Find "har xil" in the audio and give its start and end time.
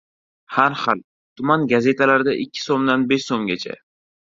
0.55-1.03